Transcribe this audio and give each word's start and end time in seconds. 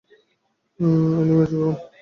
ইনি 0.79 1.33
মেজো 1.37 1.57
বোন। 1.61 1.75